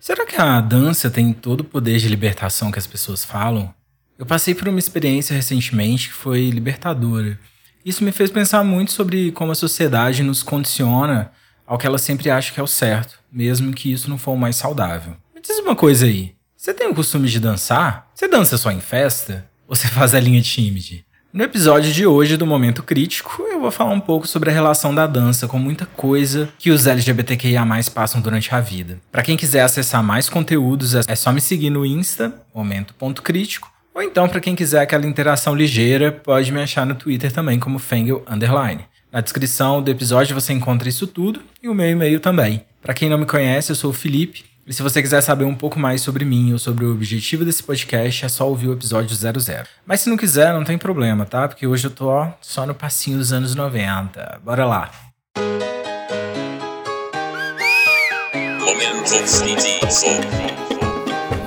Será 0.00 0.24
que 0.24 0.40
a 0.40 0.62
dança 0.62 1.10
tem 1.10 1.30
todo 1.30 1.60
o 1.60 1.64
poder 1.64 1.98
de 1.98 2.08
libertação 2.08 2.72
que 2.72 2.78
as 2.78 2.86
pessoas 2.86 3.22
falam? 3.22 3.74
Eu 4.18 4.24
passei 4.24 4.54
por 4.54 4.66
uma 4.66 4.78
experiência 4.78 5.36
recentemente 5.36 6.08
que 6.08 6.14
foi 6.14 6.48
libertadora. 6.48 7.38
Isso 7.84 8.02
me 8.02 8.10
fez 8.10 8.30
pensar 8.30 8.64
muito 8.64 8.92
sobre 8.92 9.30
como 9.32 9.52
a 9.52 9.54
sociedade 9.54 10.22
nos 10.22 10.42
condiciona 10.42 11.30
ao 11.66 11.76
que 11.76 11.86
ela 11.86 11.98
sempre 11.98 12.30
acha 12.30 12.50
que 12.50 12.58
é 12.58 12.62
o 12.62 12.66
certo, 12.66 13.18
mesmo 13.30 13.74
que 13.74 13.92
isso 13.92 14.08
não 14.08 14.16
for 14.16 14.32
o 14.32 14.38
mais 14.38 14.56
saudável. 14.56 15.14
Me 15.34 15.40
diz 15.42 15.58
uma 15.58 15.76
coisa 15.76 16.06
aí. 16.06 16.34
Você 16.56 16.72
tem 16.72 16.88
o 16.88 16.94
costume 16.94 17.28
de 17.28 17.38
dançar? 17.38 18.10
Você 18.14 18.26
dança 18.26 18.56
só 18.56 18.70
em 18.70 18.80
festa? 18.80 19.50
Ou 19.68 19.76
você 19.76 19.86
faz 19.86 20.14
a 20.14 20.20
linha 20.20 20.40
tímide? 20.40 21.04
No 21.32 21.44
episódio 21.44 21.92
de 21.92 22.04
hoje 22.04 22.36
do 22.36 22.44
Momento 22.44 22.82
Crítico, 22.82 23.44
eu 23.44 23.60
vou 23.60 23.70
falar 23.70 23.92
um 23.92 24.00
pouco 24.00 24.26
sobre 24.26 24.50
a 24.50 24.52
relação 24.52 24.92
da 24.92 25.06
dança 25.06 25.46
com 25.46 25.60
muita 25.60 25.86
coisa 25.86 26.48
que 26.58 26.72
os 26.72 26.88
LGBTQIA+ 26.88 27.64
passam 27.94 28.20
durante 28.20 28.52
a 28.52 28.60
vida. 28.60 28.98
Para 29.12 29.22
quem 29.22 29.36
quiser 29.36 29.60
acessar 29.60 30.02
mais 30.02 30.28
conteúdos, 30.28 30.92
é 30.92 31.14
só 31.14 31.30
me 31.30 31.40
seguir 31.40 31.70
no 31.70 31.86
Insta, 31.86 32.34
Momento.crítico, 32.52 33.70
ou 33.94 34.02
então 34.02 34.28
para 34.28 34.40
quem 34.40 34.56
quiser 34.56 34.80
aquela 34.80 35.06
interação 35.06 35.54
ligeira, 35.54 36.10
pode 36.10 36.50
me 36.50 36.60
achar 36.60 36.84
no 36.84 36.96
Twitter 36.96 37.30
também 37.30 37.60
como 37.60 37.78
Fengel 37.78 38.24
Underline. 38.28 38.84
Na 39.12 39.20
descrição 39.20 39.80
do 39.80 39.88
episódio 39.88 40.34
você 40.34 40.52
encontra 40.52 40.88
isso 40.88 41.06
tudo 41.06 41.40
e 41.62 41.68
o 41.68 41.74
meu 41.74 41.88
e-mail 41.88 42.18
também. 42.18 42.64
Para 42.82 42.94
quem 42.94 43.08
não 43.08 43.18
me 43.18 43.26
conhece, 43.26 43.70
eu 43.70 43.76
sou 43.76 43.90
o 43.90 43.94
Felipe 43.94 44.49
e 44.70 44.72
se 44.72 44.84
você 44.84 45.02
quiser 45.02 45.20
saber 45.20 45.44
um 45.44 45.54
pouco 45.54 45.80
mais 45.80 46.00
sobre 46.00 46.24
mim 46.24 46.52
ou 46.52 46.58
sobre 46.58 46.84
o 46.84 46.92
objetivo 46.92 47.44
desse 47.44 47.60
podcast, 47.60 48.24
é 48.24 48.28
só 48.28 48.48
ouvir 48.48 48.68
o 48.68 48.72
episódio 48.72 49.16
00. 49.16 49.66
Mas 49.84 50.02
se 50.02 50.08
não 50.08 50.16
quiser, 50.16 50.54
não 50.54 50.62
tem 50.62 50.78
problema, 50.78 51.26
tá? 51.26 51.48
Porque 51.48 51.66
hoje 51.66 51.88
eu 51.88 51.90
tô 51.90 52.06
ó, 52.06 52.30
só 52.40 52.64
no 52.64 52.72
passinho 52.72 53.18
dos 53.18 53.32
anos 53.32 53.56
90. 53.56 54.40
Bora 54.44 54.64
lá. 54.64 54.92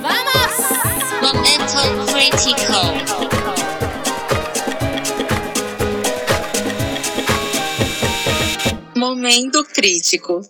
Vamos! 0.02 0.54
Momento 1.22 2.04
crítico. 2.12 2.72
Momento 8.94 9.64
crítico. 9.64 10.42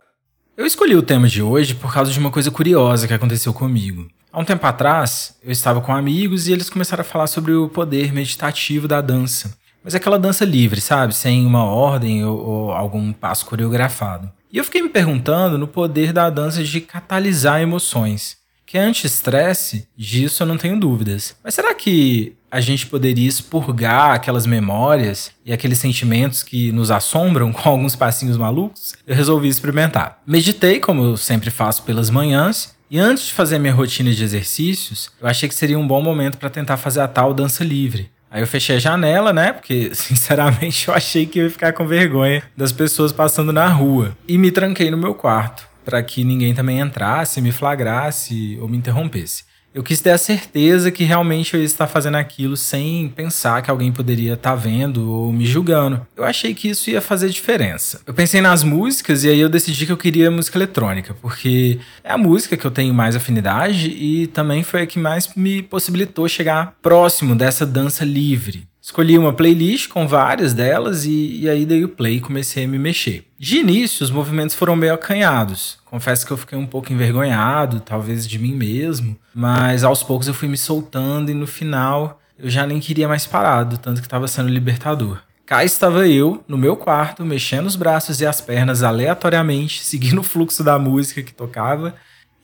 Eu 0.57 0.65
escolhi 0.65 0.95
o 0.95 1.03
tema 1.03 1.27
de 1.27 1.43
hoje 1.43 1.75
por 1.75 1.93
causa 1.93 2.13
de 2.13 2.19
uma 2.19 2.31
coisa 2.31 2.49
curiosa 2.49 3.09
que 3.09 3.15
aconteceu 3.15 3.53
comigo. 3.53 4.09
Há 4.33 4.39
um 4.39 4.45
tempo 4.45 4.65
atrás, 4.65 5.37
eu 5.43 5.51
estava 5.51 5.81
com 5.81 5.93
amigos 5.93 6.47
e 6.47 6.53
eles 6.53 6.71
começaram 6.71 7.01
a 7.01 7.05
falar 7.05 7.27
sobre 7.27 7.53
o 7.53 7.69
poder 7.69 8.13
meditativo 8.13 8.87
da 8.87 9.01
dança. 9.01 9.59
Mas 9.83 9.97
aquela 9.97 10.17
dança 10.17 10.45
livre, 10.45 10.81
sabe? 10.81 11.13
Sem 11.13 11.45
uma 11.45 11.65
ordem 11.65 12.25
ou, 12.25 12.39
ou 12.39 12.71
algum 12.71 13.13
passo 13.13 13.47
coreografado. 13.47 14.31
E 14.53 14.57
eu 14.57 14.65
fiquei 14.65 14.81
me 14.81 14.89
perguntando 14.89 15.59
no 15.59 15.67
poder 15.67 16.13
da 16.13 16.31
dança 16.31 16.63
de 16.63 16.81
catalisar 16.81 17.61
emoções. 17.61 18.37
Que 18.67 18.79
é 18.79 18.83
anti-estresse, 18.83 19.87
disso 19.97 20.43
eu 20.43 20.47
não 20.47 20.57
tenho 20.57 20.79
dúvidas. 20.79 21.37
Mas 21.45 21.55
será 21.55 21.75
que 21.75 22.35
a 22.51 22.61
gente 22.61 22.87
poderia 22.87 23.29
expurgar 23.29 24.13
aquelas 24.13 24.47
memórias 24.47 25.33
e 25.45 25.53
aqueles 25.53 25.79
sentimentos 25.79 26.43
que 26.43 26.71
nos 26.73 26.91
assombram 26.91 27.51
com 27.55 27.69
alguns 27.69 27.97
passinhos 27.97 28.37
malucos? 28.37 28.95
Eu 29.07 29.15
resolvi 29.15 29.49
experimentar. 29.49 30.23
Meditei, 30.27 30.81
como 30.81 31.05
eu 31.05 31.17
sempre 31.17 31.51
faço 31.51 31.83
pelas 31.83 32.11
manhãs, 32.11 32.75
e 32.91 32.99
antes 32.99 33.27
de 33.27 33.33
fazer 33.33 33.59
minha 33.59 33.73
rotina 33.73 34.13
de 34.13 34.23
exercícios, 34.23 35.11
eu 35.21 35.27
achei 35.27 35.49
que 35.49 35.55
seria 35.55 35.79
um 35.79 35.87
bom 35.87 36.03
momento 36.03 36.39
para 36.39 36.51
tentar 36.51 36.77
fazer 36.77 37.01
a 37.01 37.09
tal 37.09 37.35
dança 37.35 37.65
livre. 37.65 38.11
Aí 38.31 38.43
eu 38.43 38.47
fechei 38.47 38.77
a 38.77 38.81
janela, 38.81 39.33
né? 39.33 39.53
Porque, 39.53 39.91
sinceramente, 39.95 40.89
eu 40.89 40.95
achei 40.95 41.27
que 41.27 41.39
eu 41.39 41.45
ia 41.45 41.51
ficar 41.51 41.73
com 41.73 41.87
vergonha 41.87 42.43
das 42.57 42.73
pessoas 42.73 43.13
passando 43.13 43.53
na 43.53 43.69
rua. 43.69 44.17
E 44.27 44.37
me 44.37 44.51
tranquei 44.51 44.91
no 44.91 44.97
meu 44.97 45.15
quarto 45.15 45.74
para 45.85 46.03
que 46.03 46.25
ninguém 46.25 46.55
também 46.55 46.81
entrasse, 46.81 47.41
me 47.41 47.53
flagrasse 47.53 48.59
ou 48.61 48.69
me 48.69 48.77
interrompesse. 48.77 49.45
Eu 49.75 49.83
quis 49.83 50.01
ter 50.01 50.11
a 50.11 50.19
certeza 50.19 50.93
que 50.93 51.03
realmente 51.03 51.55
eu 51.55 51.59
ia 51.59 51.67
estar 51.67 51.89
fazendo 51.89 52.15
aquilo 52.15 52.57
sem 52.57 53.09
pensar 53.09 53.61
que 53.61 53.69
alguém 53.69 53.91
poderia 53.91 54.35
estar 54.35 54.55
vendo 54.55 55.11
ou 55.11 55.33
me 55.33 55.45
julgando. 55.45 56.07
Eu 56.17 56.23
achei 56.23 56.55
que 56.55 56.69
isso 56.69 56.91
ia 56.91 57.01
fazer 57.01 57.29
diferença. 57.29 58.01
Eu 58.07 58.15
pensei 58.15 58.41
nas 58.41 58.63
músicas 58.63 59.25
e 59.25 59.31
aí 59.31 59.41
eu 59.41 59.49
decidi 59.49 59.85
que 59.85 59.91
eu 59.91 59.97
queria 59.97 60.31
música 60.31 60.57
eletrônica, 60.57 61.13
porque 61.21 61.81
é 62.05 62.13
a 62.13 62.17
música 62.17 62.57
que 62.57 62.65
eu 62.65 62.71
tenho 62.71 62.95
mais 62.95 63.17
afinidade 63.17 63.89
e 63.91 64.29
também 64.29 64.63
foi 64.63 64.83
a 64.83 64.87
que 64.87 64.97
mais 65.01 65.35
me 65.35 65.61
possibilitou 65.61 66.29
chegar 66.29 66.77
próximo 66.81 67.35
dessa 67.35 67.67
dança 67.67 68.05
livre. 68.05 68.69
Escolhi 68.85 69.17
uma 69.17 69.33
playlist 69.33 69.89
com 69.89 70.07
várias 70.07 70.53
delas 70.53 71.07
e, 71.07 71.41
e, 71.41 71.49
aí 71.49 71.65
dei 71.65 71.83
o 71.85 71.89
play 71.89 72.17
e 72.17 72.21
comecei 72.21 72.67
a 72.67 72.69
me 72.69 72.79
mexer. 72.79 73.27
De 73.39 73.57
início, 73.57 74.05
os 74.05 74.11
movimentos 74.11 74.55
foram 74.55 74.77
meio 74.77 74.93
acanhados. 74.93 75.79
Confesso 75.87 76.27
que 76.27 76.31
eu 76.31 76.37
fiquei 76.37 76.59
um 76.59 76.67
pouco 76.67 76.93
envergonhado, 76.93 77.81
talvez 77.81 78.29
de 78.29 78.39
mim 78.39 78.55
mesmo, 78.55 79.17
mas 79.35 79.85
aos 79.85 80.03
poucos 80.03 80.29
eu 80.29 80.35
fui 80.35 80.49
me 80.49 80.59
soltando 80.59 81.31
e 81.31 81.35
no 81.35 81.47
final 81.47 82.21
eu 82.39 82.51
já 82.51 82.67
nem 82.67 82.79
queria 82.79 83.09
mais 83.09 83.25
parado, 83.25 83.79
tanto 83.79 84.03
que 84.03 84.07
estava 84.07 84.29
sendo 84.29 84.51
libertador. 84.51 85.19
Cá 85.47 85.65
estava 85.65 86.07
eu, 86.07 86.45
no 86.47 86.59
meu 86.59 86.77
quarto, 86.77 87.25
mexendo 87.25 87.65
os 87.65 87.77
braços 87.77 88.21
e 88.21 88.27
as 88.27 88.43
pernas 88.43 88.83
aleatoriamente, 88.83 89.83
seguindo 89.83 90.19
o 90.19 90.23
fluxo 90.23 90.63
da 90.63 90.79
música 90.79 91.23
que 91.23 91.33
tocava 91.33 91.95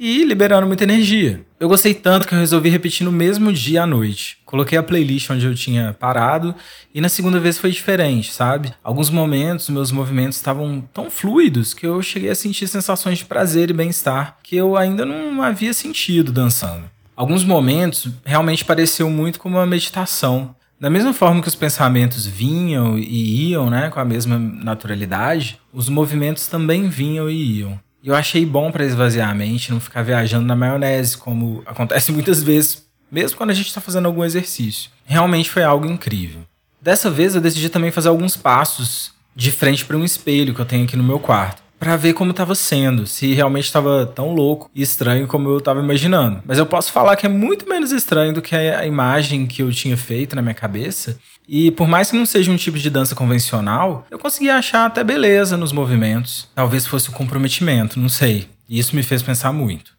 e 0.03 0.25
liberando 0.25 0.67
muita 0.67 0.85
energia. 0.85 1.45
Eu 1.61 1.69
gostei 1.69 1.93
tanto 1.93 2.27
que 2.27 2.35
eu 2.35 2.39
resolvi 2.39 2.71
repetir 2.71 3.05
no 3.05 3.13
mesmo 3.13 3.53
dia 3.53 3.83
à 3.83 3.87
noite. 3.87 4.39
Coloquei 4.47 4.79
a 4.79 4.83
playlist 4.83 5.29
onde 5.29 5.45
eu 5.45 5.55
tinha 5.55 5.95
parado 6.01 6.55
e 6.95 7.03
na 7.03 7.11
segunda 7.11 7.39
vez 7.39 7.59
foi 7.59 7.71
diferente, 7.71 8.33
sabe? 8.33 8.73
Alguns 8.83 9.11
momentos 9.11 9.69
meus 9.69 9.93
movimentos 9.93 10.39
estavam 10.39 10.83
tão 10.95 11.11
fluidos 11.11 11.75
que 11.75 11.87
eu 11.87 12.01
cheguei 12.01 12.31
a 12.31 12.35
sentir 12.35 12.67
sensações 12.67 13.19
de 13.19 13.27
prazer 13.27 13.69
e 13.69 13.75
bem-estar 13.75 14.39
que 14.43 14.57
eu 14.57 14.75
ainda 14.75 15.05
não 15.05 15.43
havia 15.43 15.75
sentido 15.75 16.33
dançando. 16.33 16.91
Alguns 17.15 17.45
momentos 17.45 18.09
realmente 18.25 18.65
pareceu 18.65 19.11
muito 19.11 19.39
como 19.39 19.59
uma 19.59 19.67
meditação. 19.67 20.55
Da 20.81 20.89
mesma 20.89 21.13
forma 21.13 21.43
que 21.43 21.49
os 21.49 21.55
pensamentos 21.55 22.25
vinham 22.25 22.99
e 22.99 23.51
iam, 23.51 23.69
né, 23.69 23.91
com 23.91 24.01
a 24.01 24.05
mesma 24.07 24.39
naturalidade, 24.39 25.61
os 25.75 25.91
movimentos 25.91 26.47
também 26.47 26.89
vinham 26.89 27.29
e 27.29 27.59
iam. 27.59 27.79
E 28.03 28.09
eu 28.09 28.15
achei 28.15 28.47
bom 28.47 28.71
para 28.71 28.85
esvaziar 28.85 29.31
a 29.31 29.35
mente, 29.35 29.71
não 29.71 29.81
ficar 29.81 30.03
viajando 30.03 30.47
na 30.47 30.57
maionese, 30.57 31.17
como 31.17 31.63
acontece 31.67 32.11
muitas 32.13 32.43
vezes, 32.43 32.87
mesmo 33.11 33.37
quando 33.37 33.51
a 33.51 33.55
gente 33.55 33.67
está 33.67 33.81
fazendo 33.81 34.07
algum 34.07 34.25
exercício. 34.25 34.91
Realmente 35.05 35.51
foi 35.51 35.63
algo 35.63 35.87
incrível. 35.87 36.43
Dessa 36.81 37.11
vez 37.11 37.35
eu 37.35 37.41
decidi 37.41 37.69
também 37.69 37.91
fazer 37.91 38.09
alguns 38.09 38.37
passos 38.37 39.13
de 39.37 39.53
frente 39.53 39.85
para 39.85 39.97
um 39.97 40.05
espelho 40.05 40.55
que 40.55 40.61
eu 40.61 40.65
tenho 40.65 40.85
aqui 40.85 40.97
no 40.97 41.05
meu 41.05 41.19
quarto 41.19 41.63
para 41.81 41.97
ver 41.97 42.13
como 42.13 42.31
estava 42.31 42.55
sendo, 42.55 43.07
se 43.07 43.33
realmente 43.33 43.65
estava 43.65 44.05
tão 44.05 44.35
louco 44.35 44.71
e 44.75 44.83
estranho 44.83 45.27
como 45.27 45.49
eu 45.49 45.57
estava 45.57 45.81
imaginando. 45.81 46.43
Mas 46.45 46.59
eu 46.59 46.67
posso 46.67 46.93
falar 46.93 47.17
que 47.17 47.25
é 47.25 47.29
muito 47.29 47.67
menos 47.67 47.91
estranho 47.91 48.35
do 48.35 48.43
que 48.43 48.55
a 48.55 48.87
imagem 48.87 49.47
que 49.47 49.63
eu 49.63 49.73
tinha 49.73 49.97
feito 49.97 50.37
na 50.37 50.43
minha 50.43 50.55
cabeça. 50.55 51.19
E 51.53 51.73
por 51.73 51.89
mais 51.89 52.13
que 52.13 52.17
não 52.17 52.25
seja 52.25 52.53
um 52.53 52.57
tipo 52.57 52.79
de 52.79 52.89
dança 52.89 53.13
convencional, 53.17 54.07
eu 54.09 54.21
consegui 54.21 54.49
achar 54.49 54.87
até 54.87 55.03
beleza 55.03 55.57
nos 55.57 55.73
movimentos. 55.73 56.49
Talvez 56.55 56.87
fosse 56.87 57.09
o 57.09 57.13
comprometimento, 57.13 57.99
não 57.99 58.09
sei. 58.09 58.49
E 58.69 58.79
isso 58.79 58.95
me 58.95 59.03
fez 59.03 59.21
pensar 59.21 59.53
muito. 59.53 59.93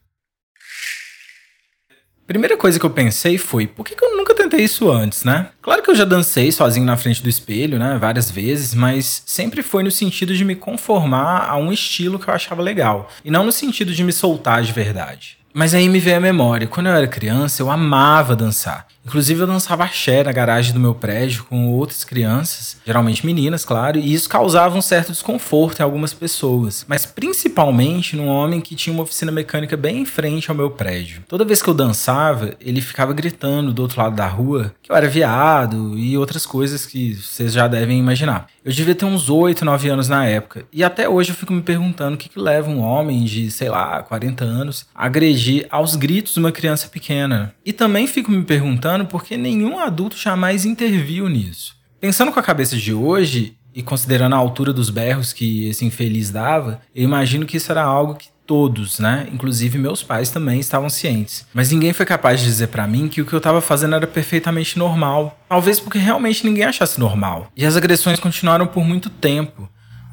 Primeira 2.26 2.56
coisa 2.56 2.80
que 2.80 2.86
eu 2.86 2.90
pensei 2.90 3.38
foi, 3.38 3.68
por 3.68 3.86
que, 3.86 3.98
que 3.98 4.06
eu 4.06 4.16
nunca 4.16 4.34
tentei 4.34 4.62
isso 4.62 4.90
antes, 4.90 5.26
né? 5.26 5.50
Claro 5.62 5.84
que 5.84 5.92
eu 5.92 5.96
já 5.96 6.06
dancei 6.06 6.50
sozinho 6.54 6.86
na 6.86 6.96
frente 6.96 7.22
do 7.22 7.28
espelho, 7.28 7.78
né, 7.78 7.98
várias 8.00 8.32
vezes, 8.32 8.74
mas 8.74 9.22
sempre 9.26 9.62
foi 9.62 9.84
no 9.84 9.92
sentido 9.92 10.34
de 10.34 10.46
me 10.46 10.56
conformar 10.56 11.50
a 11.50 11.58
um 11.58 11.74
estilo 11.74 12.18
que 12.18 12.30
eu 12.30 12.34
achava 12.34 12.62
legal, 12.62 13.10
e 13.26 13.30
não 13.30 13.44
no 13.44 13.52
sentido 13.52 13.94
de 13.94 14.06
me 14.06 14.14
soltar 14.14 14.64
de 14.64 14.72
verdade. 14.72 15.41
Mas 15.54 15.74
aí 15.74 15.88
me 15.90 16.00
veio 16.00 16.18
a 16.18 16.22
memória, 16.22 16.68
quando 16.68 16.88
eu 16.88 16.94
era 16.94 17.08
criança, 17.08 17.62
eu 17.62 17.70
amava 17.70 18.36
dançar. 18.36 18.88
Inclusive, 19.04 19.42
eu 19.42 19.48
dançava 19.48 19.84
axé 19.84 20.24
na 20.24 20.32
garagem 20.32 20.74
do 20.74 20.80
meu 20.80 20.94
prédio 20.94 21.44
com 21.46 21.72
outras 21.72 22.04
crianças, 22.04 22.78
geralmente 22.86 23.26
meninas, 23.26 23.66
claro, 23.66 23.98
e 23.98 24.14
isso 24.14 24.30
causava 24.30 24.78
um 24.78 24.82
certo 24.82 25.12
desconforto 25.12 25.80
em 25.80 25.84
algumas 25.84 26.14
pessoas, 26.14 26.86
mas 26.88 27.06
principalmente 27.06 28.16
num 28.16 28.28
homem 28.28 28.62
que 28.62 28.76
tinha 28.76 28.94
uma 28.94 29.04
oficina 29.04 29.32
mecânica 29.32 29.76
bem 29.76 30.02
em 30.02 30.06
frente 30.06 30.52
ao 30.52 30.56
meu 30.56 30.70
prédio. 30.70 31.24
Toda 31.28 31.44
vez 31.44 31.64
que 31.64 31.70
eu 31.70 31.74
dançava, 31.74 32.54
ele 32.62 32.80
ficava 32.80 33.12
gritando 33.12 33.74
do 33.74 33.82
outro 33.82 34.00
lado 34.00 34.16
da 34.16 34.28
rua 34.28 34.74
que 34.84 34.92
eu 34.92 34.96
era 34.96 35.08
viado 35.08 35.98
e 35.98 36.16
outras 36.16 36.46
coisas 36.46 36.86
que 36.86 37.16
vocês 37.16 37.54
já 37.54 37.68
devem 37.68 37.98
imaginar. 37.98 38.48
Eu 38.64 38.72
devia 38.72 38.94
ter 38.94 39.06
uns 39.06 39.30
8, 39.30 39.66
9 39.66 39.90
anos 39.90 40.08
na 40.08 40.28
época, 40.28 40.66
e 40.72 40.84
até 40.84 41.10
hoje 41.10 41.32
eu 41.32 41.36
fico 41.36 41.52
me 41.52 41.64
perguntando 41.64 42.14
o 42.14 42.18
que, 42.18 42.30
que 42.30 42.40
leva 42.40 42.70
um 42.70 42.82
homem 42.82 43.24
de, 43.24 43.50
sei 43.50 43.70
lá, 43.70 44.04
40 44.04 44.46
anos 44.46 44.86
a 44.94 45.08
agredir 45.08 45.41
aos 45.70 45.96
gritos 45.96 46.38
uma 46.38 46.52
criança 46.52 46.88
pequena. 46.88 47.54
E 47.66 47.74
também 47.74 48.08
fico 48.08 48.32
me 48.32 48.44
perguntando 48.44 49.06
porque 49.06 49.38
nenhum 49.38 49.80
adulto 49.80 50.18
jamais 50.18 50.66
interviu 50.66 51.28
nisso. 51.28 51.76
Pensando 52.00 52.32
com 52.32 52.40
a 52.40 52.44
cabeça 52.44 52.76
de 52.76 52.94
hoje 52.94 53.56
e 53.74 53.82
considerando 53.82 54.34
a 54.34 54.38
altura 54.38 54.74
dos 54.74 54.90
berros 54.90 55.34
que 55.34 55.68
esse 55.68 55.86
infeliz 55.86 56.30
dava, 56.30 56.82
eu 56.94 57.04
imagino 57.04 57.46
que 57.46 57.58
isso 57.58 57.72
era 57.72 57.84
algo 57.84 58.16
que 58.16 58.28
todos, 58.46 59.00
né, 59.00 59.28
inclusive 59.32 59.78
meus 59.78 60.04
pais 60.04 60.30
também 60.30 60.60
estavam 60.60 60.90
cientes. 60.90 61.46
Mas 61.54 61.72
ninguém 61.72 61.94
foi 61.94 62.06
capaz 62.06 62.42
de 62.42 62.46
dizer 62.48 62.68
para 62.68 62.86
mim 62.86 63.08
que 63.08 63.22
o 63.22 63.26
que 63.26 63.34
eu 63.34 63.38
estava 63.38 63.62
fazendo 63.62 63.96
era 63.96 64.06
perfeitamente 64.06 64.78
normal. 64.78 65.40
Talvez 65.48 65.80
porque 65.80 65.98
realmente 65.98 66.46
ninguém 66.46 66.66
achasse 66.66 67.00
normal. 67.00 67.50
E 67.56 67.66
as 67.66 67.78
agressões 67.78 68.20
continuaram 68.20 68.68
por 68.68 68.84
muito 68.84 69.10
tempo. 69.10 69.70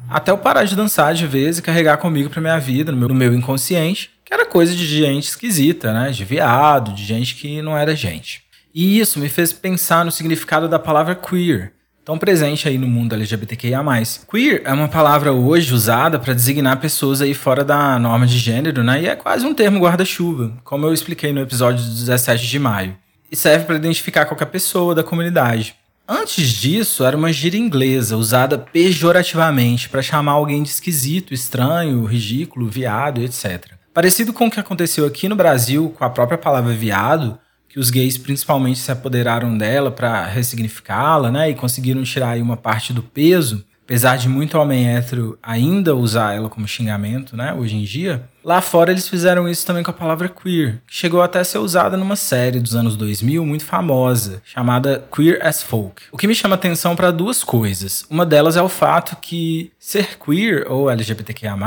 Até 0.09 0.31
eu 0.31 0.37
parar 0.37 0.63
de 0.63 0.75
dançar 0.75 1.13
de 1.13 1.27
vez 1.27 1.57
e 1.57 1.61
carregar 1.61 1.97
comigo 1.97 2.29
pra 2.29 2.41
minha 2.41 2.59
vida, 2.59 2.91
no 2.91 2.97
meu, 2.97 3.09
no 3.09 3.15
meu 3.15 3.33
inconsciente, 3.33 4.09
que 4.29 4.33
era 4.35 4.45
coisa 4.45 4.75
de 4.75 4.85
gente 4.85 5.27
esquisita, 5.27 5.91
né? 5.91 6.11
De 6.11 6.23
viado, 6.23 6.93
de 6.93 7.03
gente 7.03 7.33
que 7.33 7.63
não 7.63 7.75
era 7.75 7.95
gente. 7.95 8.43
E 8.71 8.99
isso 8.99 9.19
me 9.19 9.27
fez 9.27 9.51
pensar 9.51 10.05
no 10.05 10.11
significado 10.11 10.69
da 10.69 10.77
palavra 10.77 11.15
queer, 11.15 11.73
tão 12.05 12.15
presente 12.15 12.67
aí 12.67 12.77
no 12.77 12.87
mundo 12.87 13.13
LGBTQIA+. 13.15 13.83
Queer 14.29 14.61
é 14.65 14.71
uma 14.71 14.87
palavra 14.87 15.33
hoje 15.33 15.73
usada 15.73 16.19
para 16.19 16.35
designar 16.35 16.79
pessoas 16.79 17.23
aí 17.23 17.33
fora 17.33 17.63
da 17.63 17.97
norma 17.97 18.27
de 18.27 18.37
gênero, 18.37 18.83
né? 18.83 19.01
E 19.01 19.07
é 19.07 19.15
quase 19.15 19.47
um 19.47 19.53
termo 19.55 19.79
guarda-chuva, 19.79 20.53
como 20.63 20.85
eu 20.85 20.93
expliquei 20.93 21.33
no 21.33 21.41
episódio 21.41 21.83
do 21.83 21.89
17 21.89 22.45
de 22.47 22.59
maio. 22.59 22.95
E 23.31 23.35
serve 23.35 23.65
para 23.65 23.77
identificar 23.77 24.27
qualquer 24.27 24.45
pessoa 24.45 24.93
da 24.93 25.03
comunidade. 25.03 25.73
Antes 26.07 26.49
disso, 26.49 27.03
era 27.03 27.17
uma 27.17 27.33
gíria 27.33 27.57
inglesa 27.57 28.15
usada 28.15 28.59
pejorativamente 28.59 29.89
para 29.89 30.03
chamar 30.03 30.33
alguém 30.33 30.61
de 30.61 30.69
esquisito, 30.69 31.33
estranho, 31.33 32.05
ridículo, 32.05 32.69
viado, 32.69 33.23
etc. 33.23 33.78
Parecido 33.93 34.31
com 34.31 34.47
o 34.47 34.51
que 34.51 34.59
aconteceu 34.59 35.05
aqui 35.05 35.27
no 35.27 35.35
Brasil 35.35 35.93
com 35.97 36.05
a 36.05 36.09
própria 36.09 36.37
palavra 36.37 36.73
viado, 36.73 37.39
que 37.67 37.79
os 37.79 37.89
gays 37.89 38.17
principalmente 38.17 38.79
se 38.79 38.91
apoderaram 38.91 39.57
dela 39.57 39.91
para 39.91 40.25
ressignificá-la, 40.25 41.31
né, 41.31 41.49
e 41.49 41.55
conseguiram 41.55 42.03
tirar 42.03 42.31
aí 42.31 42.41
uma 42.41 42.57
parte 42.57 42.93
do 42.93 43.03
peso, 43.03 43.65
apesar 43.83 44.17
de 44.17 44.29
muito 44.29 44.57
homem 44.57 44.87
hétero 44.87 45.37
ainda 45.41 45.95
usar 45.95 46.35
ela 46.35 46.49
como 46.49 46.67
xingamento, 46.67 47.35
né, 47.35 47.53
hoje 47.53 47.75
em 47.75 47.83
dia. 47.83 48.23
Lá 48.43 48.61
fora 48.61 48.91
eles 48.91 49.07
fizeram 49.07 49.47
isso 49.49 49.65
também 49.65 49.83
com 49.83 49.91
a 49.91 49.93
palavra 49.93 50.29
queer, 50.29 50.81
que 50.87 50.95
chegou 50.95 51.21
até 51.21 51.39
a 51.39 51.43
ser 51.43 51.57
usada 51.57 51.97
numa 51.97 52.15
série 52.15 52.59
dos 52.59 52.75
anos 52.75 52.95
2000 52.95 53.45
muito 53.45 53.65
famosa, 53.65 54.41
chamada 54.45 55.05
Queer 55.13 55.45
as 55.45 55.61
Folk. 55.61 56.03
O 56.11 56.17
que 56.17 56.27
me 56.27 56.35
chama 56.35 56.55
atenção 56.55 56.95
para 56.95 57.11
duas 57.11 57.43
coisas. 57.43 58.05
Uma 58.09 58.25
delas 58.25 58.55
é 58.55 58.61
o 58.61 58.69
fato 58.69 59.17
que 59.17 59.71
ser 59.77 60.17
queer 60.17 60.65
ou 60.69 60.89
LGBTQIA+, 60.89 61.57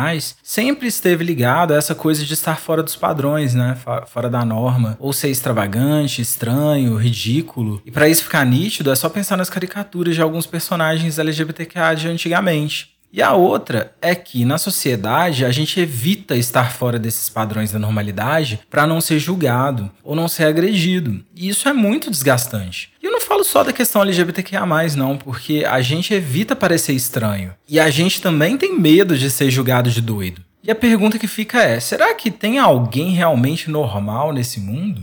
sempre 0.43 0.87
esteve 0.87 1.25
ligado 1.25 1.73
a 1.73 1.77
essa 1.77 1.95
coisa 1.95 2.25
de 2.25 2.33
estar 2.33 2.59
fora 2.59 2.83
dos 2.83 2.97
padrões, 2.97 3.55
né, 3.55 3.77
fora 4.07 4.31
da 4.31 4.45
norma, 4.45 4.97
ou 4.99 5.13
ser 5.13 5.29
extravagante, 5.29 6.23
estranho, 6.23 6.97
ridículo. 6.97 7.83
E 7.85 7.91
para 7.91 8.09
isso 8.09 8.25
ficar 8.25 8.45
nítido, 8.47 8.91
é 8.91 8.95
só 8.95 9.09
pensar 9.09 9.37
nas 9.37 9.51
caricaturas 9.51 10.15
de 10.15 10.23
alguns 10.23 10.47
personagens 10.47 11.19
LGBTQIA 11.19 11.95
de 11.95 12.09
antigamente. 12.09 12.92
E 13.13 13.21
a 13.21 13.35
outra 13.35 13.93
é 14.01 14.15
que 14.15 14.43
na 14.45 14.57
sociedade 14.57 15.45
a 15.45 15.51
gente 15.51 15.79
evita 15.79 16.35
estar 16.35 16.73
fora 16.73 16.99
desses 16.99 17.29
padrões 17.29 17.71
da 17.71 17.79
normalidade 17.79 18.61
para 18.71 18.87
não 18.87 19.03
ser 19.03 19.19
julgado 19.19 19.91
ou 20.03 20.17
não 20.17 20.29
ser 20.29 20.45
agredido. 20.45 21.23
E 21.37 21.49
isso 21.51 21.69
é 21.69 21.75
muito 21.75 22.11
desgastante. 22.11 22.91
E 23.03 23.07
eu 23.07 23.13
não 23.13 23.21
falo 23.21 23.45
só 23.45 23.63
da 23.63 23.73
questão 23.73 24.01
LGBTQIA, 24.01 24.63
não, 24.97 25.19
porque 25.19 25.63
a 25.69 25.83
gente 25.83 26.15
evita 26.15 26.57
parecer 26.57 26.95
estranho. 26.95 27.53
E 27.69 27.79
a 27.79 27.91
gente 27.91 28.23
também 28.23 28.57
tem 28.57 28.79
medo 28.79 29.19
de 29.19 29.31
ser 29.31 29.51
julgado 29.51 29.91
de 29.91 30.01
doido. 30.01 30.43
E 30.63 30.71
a 30.71 30.75
pergunta 30.75 31.19
que 31.19 31.27
fica 31.27 31.61
é: 31.61 31.81
será 31.81 32.15
que 32.15 32.31
tem 32.31 32.59
alguém 32.59 33.11
realmente 33.11 33.69
normal 33.69 34.33
nesse 34.33 34.59
mundo? 34.59 35.03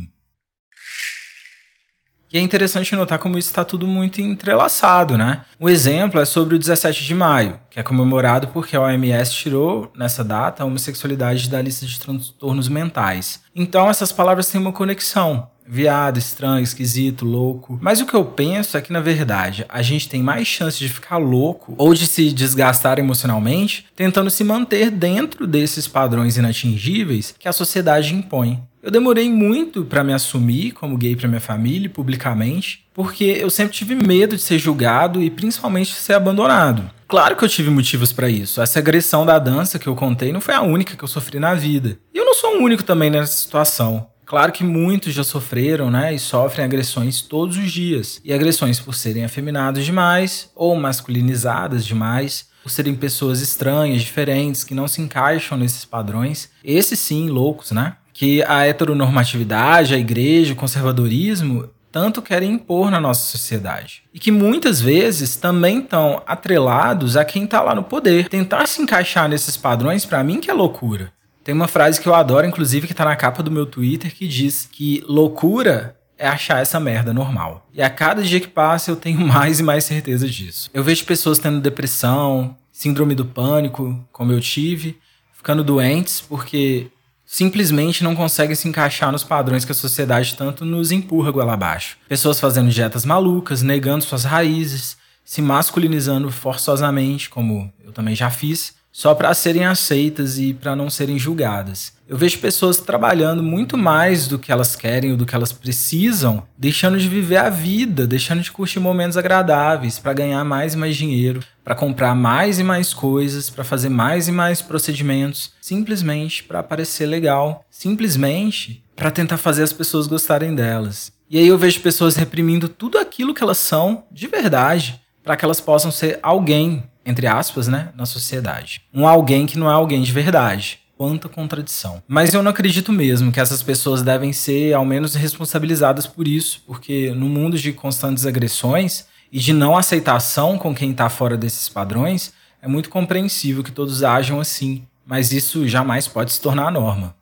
E 2.32 2.38
é 2.38 2.42
interessante 2.42 2.96
notar 2.96 3.18
como 3.18 3.38
isso 3.38 3.50
está 3.50 3.66
tudo 3.66 3.88
muito 3.88 4.22
entrelaçado, 4.22 5.18
né? 5.18 5.42
Um 5.60 5.68
exemplo 5.68 6.20
é 6.20 6.26
sobre 6.26 6.56
o 6.56 6.60
17 6.60 7.04
de 7.04 7.16
maio, 7.16 7.60
que 7.70 7.80
é 7.80 7.84
comemorado 7.84 8.50
porque 8.50 8.76
a 8.76 8.82
OMS 8.82 9.34
tirou, 9.34 9.92
nessa 9.96 10.24
data, 10.24 10.62
a 10.62 10.66
homossexualidade 10.66 11.50
da 11.50 11.62
lista 11.62 11.86
de 11.86 12.00
transtornos 12.00 12.70
mentais. 12.70 13.42
Então, 13.56 13.90
essas 13.90 14.12
palavras 14.12 14.48
têm 14.48 14.62
uma 14.62 14.72
conexão. 14.72 15.50
Viado, 15.72 16.18
estranho, 16.18 16.64
esquisito, 16.64 17.26
louco. 17.26 17.78
Mas 17.80 18.02
o 18.02 18.06
que 18.08 18.16
eu 18.16 18.26
penso 18.26 18.76
é 18.76 18.82
que, 18.82 18.92
na 18.92 19.00
verdade, 19.00 19.66
a 19.70 19.84
gente 19.84 20.10
tem 20.10 20.24
mais 20.24 20.48
chance 20.48 20.80
de 20.80 20.90
ficar 20.90 21.18
louco 21.18 21.76
ou 21.78 21.94
de 21.94 22.08
se 22.08 22.34
desgastar 22.34 22.98
emocionalmente 22.98 23.86
tentando 23.96 24.32
se 24.32 24.44
manter 24.44 24.90
dentro 24.90 25.46
desses 25.46 25.88
padrões 25.88 26.38
inatingíveis 26.38 27.36
que 27.38 27.48
a 27.48 27.54
sociedade 27.54 28.16
impõe. 28.16 28.64
Eu 28.82 28.90
demorei 28.90 29.30
muito 29.30 29.84
para 29.84 30.06
me 30.06 30.14
assumir 30.14 30.72
como 30.72 30.98
gay 30.98 31.16
para 31.16 31.28
minha 31.28 31.42
família, 31.42 31.90
publicamente, 31.90 32.86
porque 32.94 33.26
eu 33.26 33.50
sempre 33.50 33.74
tive 33.74 33.94
medo 33.94 34.38
de 34.38 34.42
ser 34.42 34.58
julgado 34.58 35.22
e 35.22 35.30
principalmente 35.30 35.92
de 35.92 35.98
ser 35.98 36.14
abandonado. 36.14 36.90
Claro 37.06 37.36
que 37.36 37.44
eu 37.44 37.50
tive 37.50 37.70
motivos 37.70 38.14
para 38.14 38.30
isso. 38.30 38.62
Essa 38.62 38.80
agressão 38.80 39.26
da 39.26 39.38
dança 39.38 39.78
que 39.78 39.88
eu 39.88 39.96
contei 39.96 40.32
não 40.32 40.40
foi 40.40 40.54
a 40.54 40.62
única 40.62 40.96
que 40.96 41.04
eu 41.04 41.08
sofri 41.10 41.40
na 41.40 41.54
vida. 41.54 42.00
E 42.14 42.18
eu 42.18 42.26
não 42.26 42.34
sou 42.34 42.58
o 42.58 42.64
único 42.64 42.84
também 42.84 43.10
nessa 43.10 43.34
situação. 43.34 44.08
Claro 44.26 44.52
que 44.52 44.64
muitos 44.64 45.14
já 45.14 45.24
sofreram, 45.24 45.90
né, 45.90 46.14
e 46.14 46.20
sofrem 46.20 46.64
agressões 46.64 47.20
todos 47.22 47.58
os 47.58 47.72
dias. 47.72 48.22
E 48.24 48.32
agressões 48.32 48.80
por 48.80 48.94
serem 48.94 49.26
afeminados 49.26 49.84
demais 49.84 50.52
ou 50.56 50.76
masculinizadas 50.76 51.84
demais, 51.84 52.48
por 52.62 52.70
serem 52.70 52.94
pessoas 52.94 53.42
estranhas, 53.42 54.04
diferentes, 54.04 54.64
que 54.64 54.76
não 54.76 54.88
se 54.88 55.02
encaixam 55.02 55.58
nesses 55.58 55.84
padrões. 55.84 56.50
Esses 56.64 57.00
sim, 57.00 57.28
loucos, 57.28 57.72
né? 57.72 57.96
Que 58.20 58.44
a 58.44 58.68
heteronormatividade, 58.68 59.96
a 59.96 59.98
igreja, 59.98 60.52
o 60.52 60.56
conservadorismo 60.58 61.70
tanto 61.90 62.22
querem 62.22 62.52
impor 62.52 62.92
na 62.92 63.00
nossa 63.00 63.22
sociedade. 63.22 64.04
E 64.14 64.20
que 64.20 64.30
muitas 64.30 64.82
vezes 64.82 65.38
também 65.38 65.80
estão 65.80 66.22
atrelados 66.28 67.16
a 67.16 67.24
quem 67.24 67.46
está 67.46 67.62
lá 67.62 67.74
no 67.74 67.82
poder. 67.82 68.28
Tentar 68.28 68.68
se 68.68 68.82
encaixar 68.82 69.30
nesses 69.30 69.56
padrões, 69.56 70.06
para 70.06 70.22
mim, 70.22 70.42
que 70.42 70.52
é 70.52 70.54
loucura. 70.54 71.14
Tem 71.46 71.56
uma 71.56 71.70
frase 71.70 72.02
que 72.02 72.10
eu 72.10 72.14
adoro, 72.14 72.46
inclusive, 72.46 72.88
que 72.88 72.94
está 72.94 73.06
na 73.06 73.16
capa 73.16 73.42
do 73.42 73.50
meu 73.50 73.66
Twitter, 73.66 74.14
que 74.14 74.28
diz 74.28 74.68
que 74.70 75.02
loucura 75.08 75.96
é 76.18 76.28
achar 76.28 76.62
essa 76.62 76.78
merda 76.78 77.14
normal. 77.14 77.70
E 77.74 77.82
a 77.82 77.90
cada 77.90 78.22
dia 78.22 78.42
que 78.42 78.50
passa 78.50 78.92
eu 78.92 78.98
tenho 78.98 79.22
mais 79.26 79.62
e 79.62 79.64
mais 79.64 79.86
certeza 79.86 80.28
disso. 80.28 80.70
Eu 80.74 80.84
vejo 80.84 81.06
pessoas 81.06 81.40
tendo 81.40 81.62
depressão, 81.62 82.58
síndrome 82.70 83.16
do 83.16 83.24
pânico, 83.24 84.06
como 84.12 84.34
eu 84.34 84.42
tive, 84.42 85.00
ficando 85.32 85.64
doentes 85.64 86.20
porque 86.20 86.92
simplesmente 87.32 88.04
não 88.04 88.16
conseguem 88.16 88.56
se 88.56 88.68
encaixar 88.68 89.12
nos 89.12 89.24
padrões 89.24 89.64
que 89.64 89.72
a 89.72 89.76
sociedade 89.76 90.34
tanto 90.34 90.66
nos 90.66 90.92
empurra 90.92 91.30
goela 91.30 91.54
abaixo. 91.54 91.96
Pessoas 92.08 92.40
fazendo 92.40 92.72
dietas 92.72 93.06
malucas, 93.06 93.62
negando 93.62 94.04
suas 94.04 94.24
raízes, 94.24 94.98
se 95.24 95.40
masculinizando 95.40 96.32
forçosamente, 96.32 97.30
como 97.30 97.72
eu 97.86 97.92
também 97.92 98.16
já 98.16 98.32
fiz, 98.32 98.74
só 98.92 99.14
para 99.14 99.34
serem 99.34 99.66
aceitas 99.66 100.38
e 100.38 100.54
para 100.54 100.76
não 100.76 100.90
serem 100.90 101.18
julgadas. 101.18 101.94
Eu 102.08 102.18
vejo 102.18 102.40
pessoas 102.40 102.78
trabalhando 102.78 103.44
muito 103.44 103.78
mais 103.78 104.28
do 104.28 104.40
que 104.40 104.52
elas 104.52 104.76
querem 104.76 105.12
ou 105.12 105.18
do 105.18 105.26
que 105.26 105.36
elas 105.36 105.52
precisam, 105.52 106.44
deixando 106.58 106.98
de 106.98 107.08
viver 107.08 107.38
a 107.38 107.50
vida, 107.50 108.08
deixando 108.08 108.42
de 108.42 108.52
curtir 108.52 108.80
momentos 108.80 109.16
agradáveis 109.16 110.00
para 110.00 110.14
ganhar 110.14 110.44
mais 110.44 110.74
e 110.74 110.78
mais 110.78 110.96
dinheiro, 110.96 111.40
para 111.64 111.76
comprar 111.76 112.16
mais 112.16 112.58
e 112.60 112.64
mais 112.64 112.94
coisas, 112.94 113.50
para 113.50 113.64
fazer 113.64 113.90
mais 113.90 114.28
e 114.28 114.32
mais 114.32 114.62
procedimentos, 114.62 115.52
simplesmente 115.62 116.44
para 116.44 116.64
parecer 116.64 117.06
legal, 117.06 117.64
simplesmente 117.70 118.84
para 118.96 119.12
tentar 119.12 119.38
fazer 119.38 119.64
as 119.64 119.72
pessoas 119.72 120.08
gostarem 120.08 120.56
delas. 120.56 121.12
E 121.30 121.38
aí 121.38 121.48
eu 121.48 121.60
vejo 121.60 121.80
pessoas 121.82 122.16
reprimindo 122.16 122.68
tudo 122.68 122.98
aquilo 122.98 123.36
que 123.36 123.44
elas 123.44 123.60
são 123.60 124.04
de 124.12 124.26
verdade, 124.26 125.00
para 125.24 125.38
que 125.38 125.46
elas 125.46 125.62
possam 125.62 125.92
ser 125.92 126.18
alguém, 126.24 126.84
entre 127.10 127.28
aspas, 127.28 127.68
né, 127.68 127.90
na 127.96 128.06
sociedade. 128.06 128.82
Um 128.94 129.08
alguém 129.08 129.46
que 129.46 129.58
não 129.58 129.70
é 129.70 129.74
alguém 129.74 130.02
de 130.02 130.12
verdade 130.12 130.80
quanta 131.00 131.30
contradição. 131.30 132.04
Mas 132.06 132.34
eu 132.34 132.44
não 132.44 132.52
acredito 132.52 132.92
mesmo 132.92 133.32
que 133.32 133.40
essas 133.40 133.64
pessoas 133.64 134.02
devem 134.02 134.34
ser, 134.34 134.74
ao 134.74 134.84
menos, 134.84 135.16
responsabilizadas 135.16 136.06
por 136.06 136.28
isso, 136.28 136.62
porque 136.68 137.12
no 137.12 137.30
mundo 137.30 137.58
de 137.58 137.72
constantes 137.72 138.26
agressões 138.26 139.06
e 139.32 139.40
de 139.40 139.54
não 139.54 139.78
aceitação 139.78 140.58
com 140.58 140.76
quem 140.76 140.92
está 140.92 141.10
fora 141.10 141.38
desses 141.38 141.70
padrões, 141.70 142.34
é 142.62 142.68
muito 142.68 142.90
compreensível 142.90 143.64
que 143.64 143.72
todos 143.72 144.04
ajam 144.04 144.42
assim, 144.42 144.86
mas 145.06 145.32
isso 145.32 145.66
jamais 145.70 146.06
pode 146.06 146.34
se 146.34 146.42
tornar 146.42 146.68
a 146.68 146.72
norma. 146.72 147.16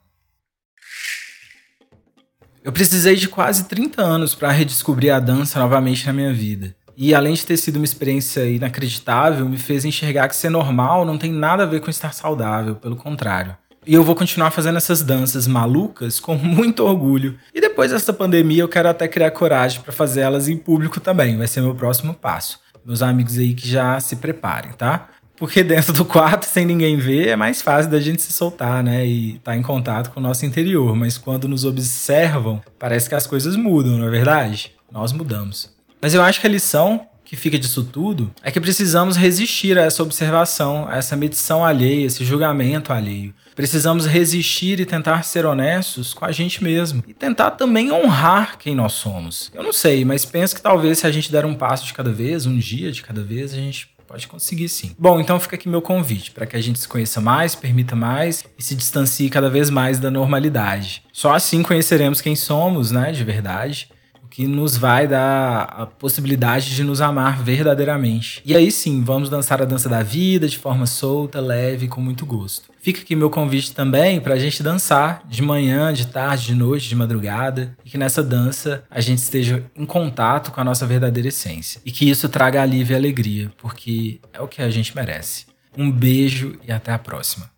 Eu 2.64 2.72
precisei 2.72 3.16
de 3.16 3.30
quase 3.30 3.66
30 3.66 4.02
anos 4.02 4.34
para 4.34 4.52
redescobrir 4.52 5.14
a 5.14 5.20
dança 5.20 5.60
novamente 5.60 6.06
na 6.08 6.14
minha 6.14 6.34
vida. 6.34 6.76
E 7.00 7.14
além 7.14 7.36
de 7.36 7.46
ter 7.46 7.58
sido 7.58 7.76
uma 7.76 7.86
experiência 7.86 8.44
inacreditável, 8.44 9.48
me 9.48 9.60
fez 9.60 9.86
enxergar 9.86 10.28
que 10.28 10.36
ser 10.36 10.50
normal 10.50 11.06
não 11.06 11.16
tem 11.16 11.32
nada 11.32 11.62
a 11.62 11.66
ver 11.68 11.80
com 11.80 11.92
estar 11.92 12.12
saudável, 12.12 12.74
pelo 12.74 12.96
contrário. 12.96 13.56
E 13.86 13.94
eu 13.94 14.04
vou 14.04 14.16
continuar 14.16 14.50
fazendo 14.50 14.78
essas 14.78 15.04
danças 15.04 15.46
malucas 15.46 16.20
com 16.20 16.34
muito 16.42 16.84
orgulho. 16.84 17.38
E 17.54 17.62
depois 17.62 17.92
dessa 17.92 18.12
pandemia, 18.12 18.64
eu 18.64 18.68
quero 18.68 18.90
até 18.90 19.08
criar 19.08 19.30
coragem 19.30 19.80
para 19.82 19.94
fazer 19.94 20.22
elas 20.22 20.50
em 20.50 20.58
público 20.58 21.00
também. 21.00 21.38
Vai 21.38 21.46
ser 21.46 21.62
meu 21.62 21.76
próximo 21.76 22.16
passo. 22.16 22.60
Meus 22.84 23.04
amigos 23.04 23.38
aí 23.38 23.54
que 23.54 23.70
já 23.70 24.00
se 24.00 24.16
preparem, 24.16 24.72
tá? 24.72 25.10
Porque 25.38 25.64
dentro 25.64 25.94
do 25.94 26.04
quarto, 26.04 26.46
sem 26.46 26.66
ninguém 26.66 26.98
ver, 26.98 27.28
é 27.28 27.36
mais 27.36 27.62
fácil 27.62 27.92
da 27.92 28.00
gente 28.00 28.24
se 28.24 28.34
soltar, 28.34 28.84
né? 28.84 29.06
E 29.06 29.36
estar 29.36 29.52
tá 29.52 29.58
em 29.58 29.62
contato 29.62 30.10
com 30.10 30.20
o 30.20 30.24
nosso 30.24 30.48
interior. 30.48 30.96
Mas 30.96 31.16
quando 31.16 31.48
nos 31.48 31.64
observam, 31.64 32.60
parece 32.80 33.08
que 33.08 33.14
as 33.14 33.28
coisas 33.28 33.56
mudam, 33.56 34.00
não 34.00 34.08
é 34.08 34.10
verdade? 34.10 34.72
Nós 34.92 35.14
mudamos. 35.14 35.77
Mas 36.02 36.14
eu 36.14 36.22
acho 36.22 36.40
que 36.40 36.48
a 36.48 36.50
lição 36.50 37.08
que 37.28 37.36
fica 37.36 37.60
disso 37.60 37.84
tudo 37.84 38.34
é 38.42 38.50
que 38.50 38.62
precisamos 38.62 39.18
resistir 39.18 39.78
a 39.78 39.82
essa 39.82 40.02
observação, 40.02 40.88
a 40.88 40.96
essa 40.96 41.14
medição 41.18 41.66
alheia, 41.66 42.06
esse 42.06 42.24
julgamento 42.24 42.94
alheio. 42.94 43.34
Precisamos 43.54 44.06
resistir 44.06 44.80
e 44.80 44.86
tentar 44.86 45.24
ser 45.24 45.46
honestos 45.46 46.14
com 46.14 46.24
a 46.24 46.32
gente 46.32 46.64
mesmo 46.64 47.04
e 47.06 47.14
tentar 47.14 47.52
também 47.52 47.92
honrar 47.92 48.58
quem 48.58 48.74
nós 48.74 48.94
somos. 48.94 49.52
Eu 49.54 49.62
não 49.62 49.74
sei, 49.74 50.06
mas 50.06 50.24
penso 50.24 50.56
que 50.56 50.62
talvez 50.62 51.00
se 51.00 51.08
a 51.08 51.12
gente 51.12 51.30
der 51.30 51.46
um 51.46 51.54
passo 51.54 51.86
de 51.86 51.94
cada 51.94 52.14
vez, 52.14 52.46
um 52.46 52.58
dia 52.58 52.94
de 52.94 53.02
cada 53.02 53.22
vez, 53.22 53.54
a 53.54 53.58
gente 53.58 53.90
Pode 54.08 54.26
conseguir 54.26 54.70
sim. 54.70 54.96
Bom, 54.98 55.20
então 55.20 55.38
fica 55.38 55.58
aqui 55.58 55.68
meu 55.68 55.82
convite 55.82 56.32
para 56.32 56.46
que 56.46 56.56
a 56.56 56.62
gente 56.62 56.80
se 56.80 56.88
conheça 56.88 57.20
mais, 57.20 57.56
permita 57.56 57.94
mais 57.94 58.46
e 58.58 58.64
se 58.64 58.74
distancie 58.74 59.30
cada 59.30 59.50
vez 59.50 59.70
mais 59.70 60.00
da 60.00 60.10
normalidade. 60.10 61.04
Só 61.12 61.34
assim 61.34 61.62
conheceremos 61.62 62.22
quem 62.22 62.34
somos, 62.34 62.90
né, 62.90 63.12
de 63.12 63.26
verdade 63.26 63.90
que 64.30 64.48
nos 64.48 64.78
vai 64.78 65.08
dar 65.08 65.64
a 65.64 65.86
possibilidade 65.86 66.76
de 66.76 66.84
nos 66.84 67.02
amar 67.02 67.42
verdadeiramente. 67.42 68.42
E 68.46 68.56
aí 68.56 68.72
sim, 68.72 69.04
vamos 69.04 69.30
dançar 69.30 69.62
a 69.62 69.66
dança 69.66 69.90
da 69.90 70.04
vida 70.04 70.48
de 70.48 70.58
forma 70.58 70.86
solta, 70.86 71.40
leve, 71.40 71.88
com 71.88 72.02
muito 72.02 72.26
gosto. 72.26 72.70
Fica 72.80 73.02
aqui 73.02 73.16
meu 73.16 73.30
convite 73.30 73.74
também 73.74 74.22
para 74.22 74.36
a 74.36 74.40
gente 74.40 74.64
dançar 74.64 75.22
de 75.28 75.42
manhã, 75.42 75.92
de 75.92 76.08
tarde, 76.08 76.46
de 76.48 76.56
noite, 76.56 76.88
de 76.88 76.96
madrugada, 76.96 77.76
e 77.84 77.90
que 77.90 77.98
nessa 77.98 78.24
dança 78.24 78.84
a 78.90 79.02
gente 79.02 79.20
esteja 79.20 79.64
em 79.76 79.86
contato 79.86 80.52
com 80.52 80.62
a 80.62 80.64
nossa 80.64 80.86
verdadeira 80.86 81.28
essência. 81.30 81.82
E 81.86 81.92
que 81.92 82.10
isso 82.10 82.30
traga 82.30 82.62
alívio 82.62 82.94
e 82.94 82.96
alegria, 82.96 83.52
porque 83.58 84.22
é 84.32 84.42
o 84.42 84.48
que 84.48 84.62
a 84.62 84.70
gente 84.70 84.96
merece. 84.96 85.48
Um 85.78 85.92
beijo 85.92 86.58
e 86.66 86.72
até 86.72 86.94
a 86.94 86.98
próxima. 86.98 87.52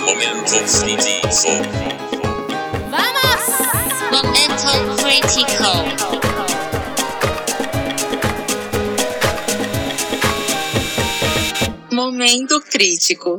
Momento 0.00 0.50
Momento 11.92 12.60
crítico. 12.60 13.38